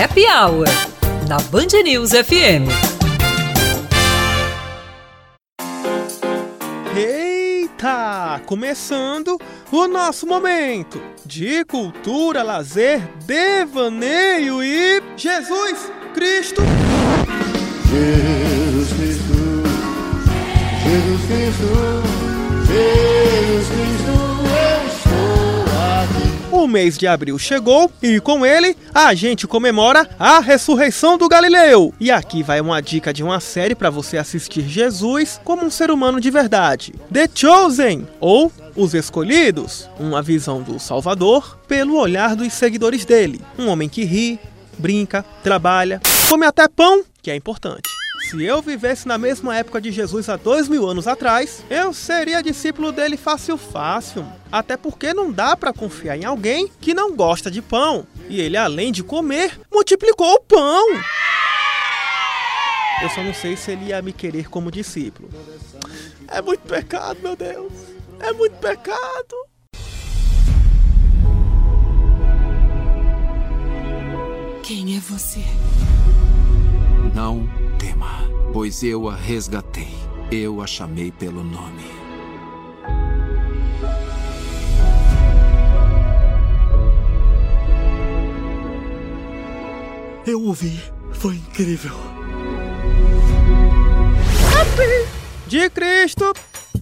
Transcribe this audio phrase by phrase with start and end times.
[0.00, 0.68] Happy Hour
[1.28, 2.70] na Band News FM.
[6.96, 8.40] Eita!
[8.46, 9.36] Começando
[9.72, 16.62] o nosso momento de cultura, lazer, devaneio e Jesus Cristo.
[17.90, 19.34] Jesus Cristo,
[20.84, 21.97] Jesus Cristo,
[26.68, 31.94] O mês de abril chegou e com ele a gente comemora a ressurreição do Galileu.
[31.98, 35.90] E aqui vai uma dica de uma série para você assistir Jesus como um ser
[35.90, 36.92] humano de verdade.
[37.10, 43.40] The Chosen ou Os Escolhidos, uma visão do Salvador pelo olhar dos seguidores dele.
[43.58, 44.38] Um homem que ri,
[44.76, 47.97] brinca, trabalha, come até pão, que é importante.
[48.28, 52.42] Se eu vivesse na mesma época de Jesus há dois mil anos atrás, eu seria
[52.42, 54.22] discípulo dele fácil fácil.
[54.52, 58.06] Até porque não dá para confiar em alguém que não gosta de pão.
[58.28, 60.86] E ele, além de comer, multiplicou o pão.
[63.00, 65.30] Eu só não sei se ele ia me querer como discípulo.
[66.28, 67.72] É muito pecado, meu Deus.
[68.20, 69.36] É muito pecado.
[74.62, 75.40] Quem é você?
[77.14, 77.57] Não
[78.52, 79.92] pois eu a resgatei.
[80.30, 81.84] Eu a chamei pelo nome.
[90.26, 90.78] Eu ouvi,
[91.12, 91.96] foi incrível.
[95.46, 96.34] De Cristo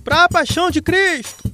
[0.03, 1.45] para a paixão de Cristo.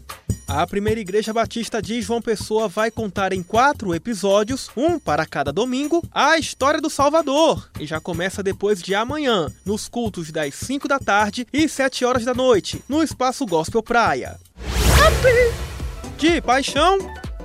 [0.55, 5.51] A primeira igreja batista de João Pessoa vai contar em quatro episódios, um para cada
[5.51, 7.71] domingo, a história do Salvador.
[7.81, 12.27] E já começa depois de amanhã, nos cultos das 5 da tarde e 7 horas
[12.27, 14.39] da noite, no Espaço Gospel Praia.
[16.19, 16.99] De paixão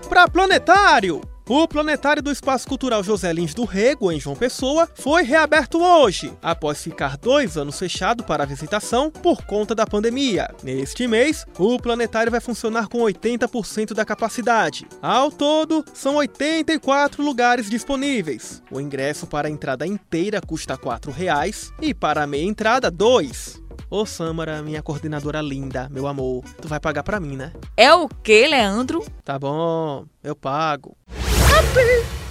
[0.09, 1.21] para planetário.
[1.49, 6.33] O Planetário do Espaço Cultural José Lins do Rego, em João Pessoa, foi reaberto hoje,
[6.41, 10.53] após ficar dois anos fechado para visitação por conta da pandemia.
[10.61, 14.85] Neste mês, o planetário vai funcionar com 80% da capacidade.
[15.01, 18.61] Ao todo, são 84 lugares disponíveis.
[18.69, 22.93] O ingresso para a entrada inteira custa R$ 4,00 e para a meia entrada, R$
[22.93, 23.67] 2,00.
[23.89, 27.53] Ô Samara, minha coordenadora linda, meu amor, tu vai pagar pra mim, né?
[27.77, 29.01] É o que, Leandro?
[29.23, 30.97] Tá bom, eu pago.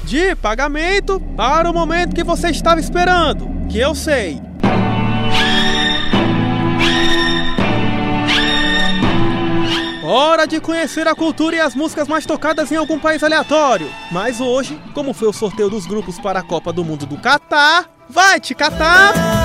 [0.05, 4.41] De pagamento para o momento que você estava esperando, que eu sei.
[10.05, 13.91] Hora de conhecer a cultura e as músicas mais tocadas em algum país aleatório.
[14.13, 17.91] Mas hoje, como foi o sorteio dos grupos para a Copa do Mundo do Catar,
[18.09, 19.36] vai te catar!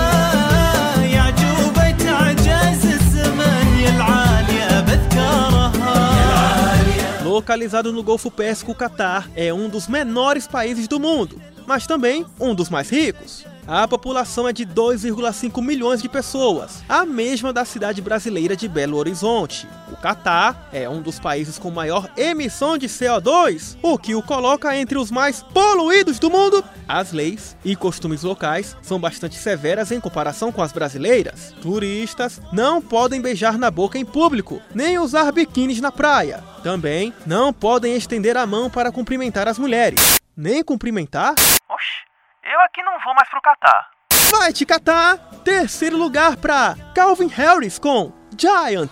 [7.41, 12.23] Localizado no Golfo Pérsico, o Catar é um dos menores países do mundo, mas também
[12.39, 13.43] um dos mais ricos.
[13.73, 18.97] A população é de 2,5 milhões de pessoas, a mesma da cidade brasileira de Belo
[18.97, 19.65] Horizonte.
[19.89, 24.75] O Catar é um dos países com maior emissão de CO2, o que o coloca
[24.75, 26.61] entre os mais poluídos do mundo.
[26.85, 31.55] As leis e costumes locais são bastante severas em comparação com as brasileiras.
[31.61, 36.43] Turistas não podem beijar na boca em público, nem usar biquínis na praia.
[36.61, 40.19] Também não podem estender a mão para cumprimentar as mulheres.
[40.35, 41.35] Nem cumprimentar?
[41.69, 42.01] Oxi,
[42.43, 43.89] eu aqui não vou mais pro Catar.
[44.31, 45.17] Vai te catar!
[45.43, 48.91] Terceiro lugar pra Calvin Harris com Giant.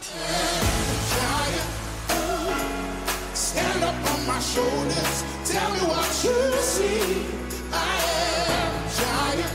[3.33, 7.25] Stand up on my shoulders, tell me what you see.
[7.71, 7.75] I
[8.51, 9.53] am giant.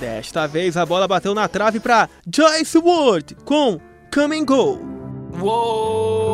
[0.00, 3.80] Desta vez a bola bateu na trave pra Joyce Wood com
[4.12, 4.78] Come and Go.
[5.40, 6.31] Whoa.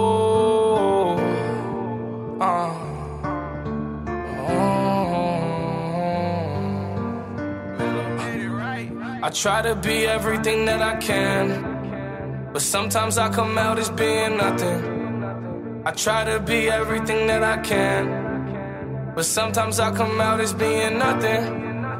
[9.28, 14.38] I try to be everything that I can, but sometimes I come out as being
[14.38, 15.82] nothing.
[15.84, 20.98] I try to be everything that I can, but sometimes I come out as being
[20.98, 21.44] nothing.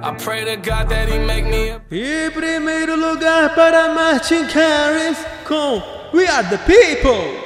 [0.03, 5.19] I pray to God that He make me a E primeiro lugar para Martin Harris
[5.45, 5.83] com
[6.15, 7.45] We Are the People.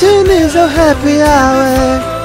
[0.00, 2.18] News, é o Happy Hour.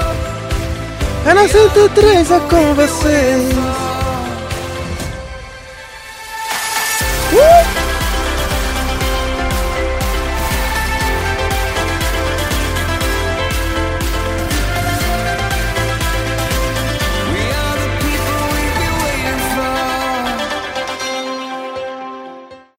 [1.25, 3.82] É na 103 é com vocês.